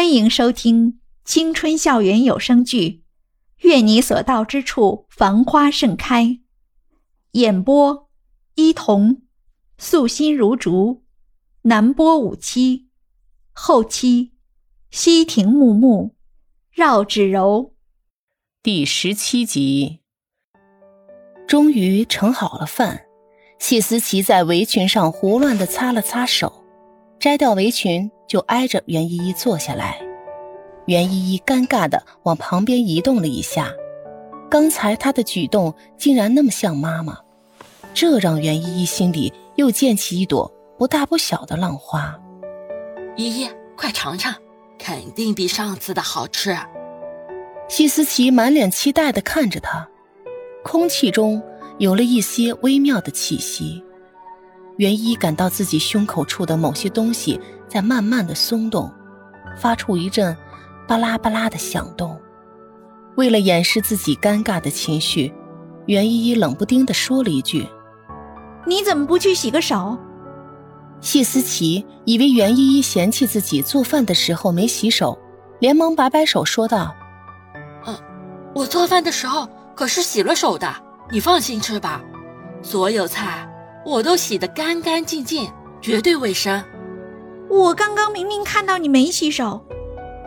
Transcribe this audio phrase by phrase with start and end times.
[0.00, 2.88] 欢迎收听青春校园有声剧
[3.58, 6.24] 《愿你所到之处繁花盛开》，
[7.32, 8.08] 演播：
[8.54, 9.20] 伊童，
[9.76, 11.04] 素心如竹，
[11.64, 12.88] 南波五七，
[13.52, 14.32] 后期：
[14.90, 16.16] 西亭木木，
[16.72, 17.74] 绕指柔。
[18.62, 20.00] 第十七集，
[21.46, 23.02] 终于盛好了饭。
[23.58, 26.59] 谢思琪在围裙上胡乱的擦了擦手，
[27.20, 28.10] 摘掉围裙。
[28.30, 30.00] 就挨着袁依依坐下来，
[30.86, 33.72] 袁依依尴尬的往旁边移动了一下，
[34.48, 37.18] 刚才她的举动竟然那么像妈妈，
[37.92, 42.16] 这让袁依依心里又溅起一朵不大不小的浪花。
[43.16, 44.32] 依依，快尝尝，
[44.78, 46.56] 肯定比上次的好吃。
[47.66, 49.88] 西思琪满脸期待的看着她，
[50.62, 51.42] 空气中
[51.78, 53.82] 有了一些微妙的气息。
[54.80, 58.90] 袁一感到自己胸口处的某些东西在慢慢的松动，
[59.58, 60.34] 发出一阵
[60.88, 62.18] 巴拉巴拉的响动。
[63.14, 65.30] 为了掩饰自己尴尬的情绪，
[65.84, 67.68] 袁依依冷不丁的说了一句
[68.66, 69.98] ：“你怎么不去洗个手？”
[71.02, 75.18] 谢思琪以为袁依依嫌弃自己做饭的时候没洗手，
[75.58, 76.94] 连忙摆摆手说道
[77.84, 77.94] ：“嗯，
[78.54, 80.74] 我做饭的时候可是洗了手的，
[81.10, 82.00] 你放心吃吧，
[82.62, 83.46] 所有菜。”
[83.84, 85.50] 我都洗得干干净净，
[85.80, 86.62] 绝对卫生。
[87.48, 89.64] 我刚刚明明看到你没洗手，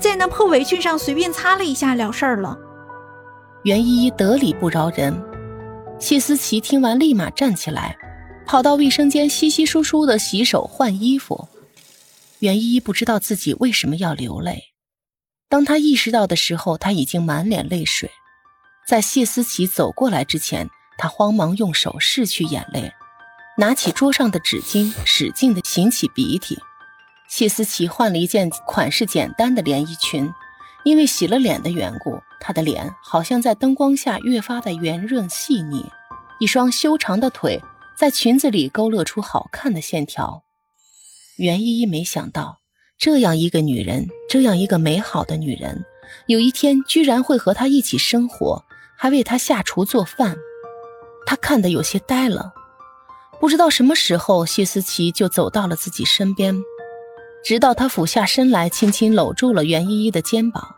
[0.00, 2.56] 在那破围裙上随便擦了一下了事儿了。
[3.64, 5.20] 袁依依得理不饶人，
[5.98, 7.96] 谢思琪听完立马站起来，
[8.46, 11.48] 跑到卫生间稀稀疏疏的洗手换衣服。
[12.38, 14.62] 袁依依不知道自己为什么要流泪，
[15.48, 18.08] 当她意识到的时候，她已经满脸泪水。
[18.86, 22.92] 在谢思琪走过来之前，她慌忙用手拭去眼泪。
[23.60, 26.56] 拿起桌上的纸巾，使劲的擤起鼻涕。
[27.28, 30.32] 谢思琪换了一件款式简单的连衣裙，
[30.84, 35.84] 因为洗了脸的缘故，她的脸好像在灯光下越发的圆润细腻，
[36.38, 37.60] 一双修长的腿
[37.96, 40.44] 在裙子里勾勒出好看的线条。
[41.36, 42.58] 袁依依没想到，
[42.96, 45.84] 这样一个女人，这样一个美好的女人，
[46.28, 48.64] 有一天居然会和她一起生活，
[48.96, 50.36] 还为她下厨做饭。
[51.26, 52.54] 她看得有些呆了。
[53.40, 56.56] 不知道什么时候，谢思琪就走到了自己身边，
[57.44, 60.74] 直到他俯下身来，轻轻搂住了袁依依的肩膀。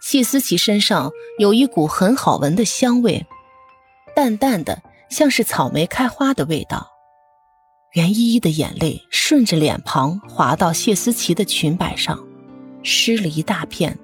[0.00, 3.26] 谢思琪身上有一股很好闻的香味，
[4.14, 6.88] 淡淡的，像是草莓开花的味道。
[7.94, 12.18] 袁依依的眼泪顺着脸庞滑到谢思琪的裙摆上，
[12.82, 13.98] 湿了一大片。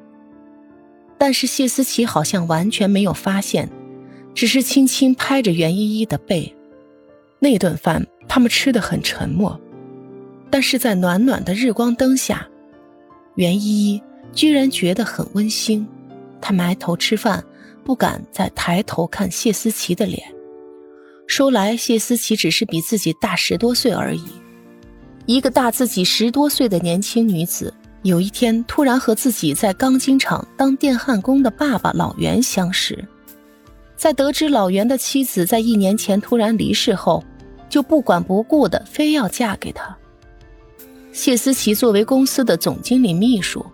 [1.16, 3.70] 但是谢思琪好像完全没有发现，
[4.34, 6.54] 只是轻轻拍着袁依依的背。
[7.40, 9.58] 那顿饭，他们吃的很沉默，
[10.50, 12.46] 但是在暖暖的日光灯下，
[13.36, 15.86] 袁依依居然觉得很温馨。
[16.40, 17.44] 她埋头吃饭，
[17.84, 20.22] 不敢再抬头看谢思琪的脸。
[21.26, 24.24] 说来，谢思琪只是比自己大十多岁而已。
[25.26, 27.72] 一个大自己十多岁的年轻女子，
[28.02, 33.06] 有一天突然和自己在钢筋厂当电焊工的爸爸老袁相识。
[33.98, 37.22] 在得知老袁的妻子在一年前突然离世后，
[37.68, 39.94] 就不管不顾的非要嫁给他。
[41.12, 43.66] 谢思琪作为公司的总经理秘书，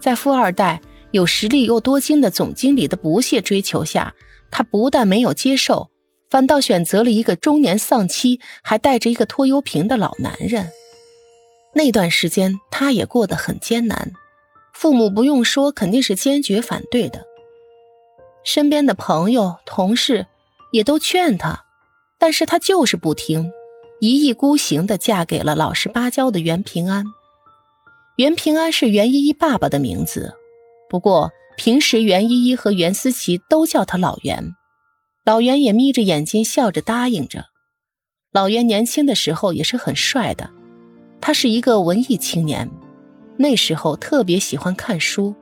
[0.00, 0.80] 在富二代、
[1.12, 4.12] 有实力又多金的总经理的不懈追求下，
[4.50, 5.90] 她不但没有接受，
[6.28, 10.68] 反倒选择了一个中年丧妻还带着一个拖油瓶的老男人。
[11.72, 14.10] 那段时间，她也过得很艰难，
[14.72, 17.24] 父母不用说，肯定是坚决反对的。
[18.44, 20.26] 身边的朋友、同事
[20.70, 21.64] 也都劝她，
[22.18, 23.50] 但是她就是不听，
[24.00, 27.04] 一意孤行的嫁给了老实巴交的袁平安。
[28.16, 30.34] 袁平安是袁依依爸爸的名字，
[30.88, 34.54] 不过平时袁依依和袁思琪都叫他老袁，
[35.24, 37.46] 老袁也眯着眼睛笑着答应着。
[38.32, 40.50] 老袁年轻的时候也是很帅的，
[41.20, 42.70] 他是一个文艺青年，
[43.36, 45.34] 那时候特别喜欢看书。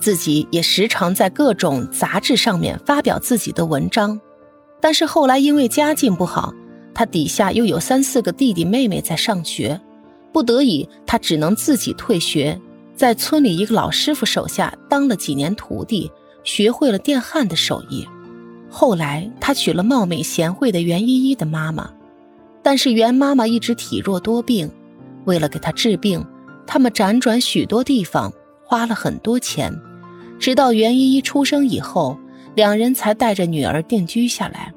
[0.00, 4.20] 自己也时常在各种杂志上面发表自己的文章，
[4.80, 6.54] 但是后来因为家境不好，
[6.94, 9.80] 他底下又有三四个弟弟妹妹在上学，
[10.32, 12.60] 不得已他只能自己退学，
[12.94, 16.10] 在村里一个老师傅手下当了几年徒弟，
[16.44, 18.06] 学会了电焊的手艺。
[18.70, 21.90] 后来他娶了貌美贤惠的袁依依的妈妈，
[22.62, 24.70] 但是袁妈妈一直体弱多病，
[25.24, 26.24] 为了给她治病，
[26.66, 28.32] 他们辗转许多地方，
[28.64, 29.74] 花了很多钱。
[30.38, 32.18] 直到袁依依出生以后，
[32.54, 34.72] 两人才带着女儿定居下来。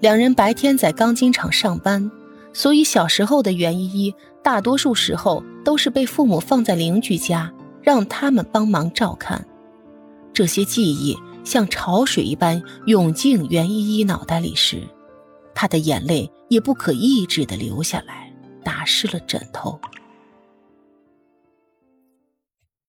[0.00, 2.10] 两人白天在钢筋厂上班，
[2.52, 9.44] 所以小时候的袁依依大多数时候都是被父母放在邻居家，让他们帮忙照看。
[10.32, 14.82] 这些记忆像潮水一般涌进袁依依脑袋里时，
[15.54, 18.30] 她的眼泪也不可抑制地流下来，
[18.62, 19.78] 打湿了枕头。